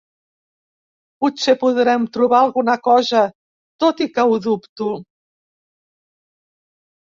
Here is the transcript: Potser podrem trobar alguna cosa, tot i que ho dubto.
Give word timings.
Potser 1.23 1.55
podrem 1.63 2.07
trobar 2.17 2.39
alguna 2.47 2.77
cosa, 2.89 3.23
tot 3.87 4.03
i 4.09 4.11
que 4.19 4.29
ho 4.35 4.43
dubto. 4.49 4.91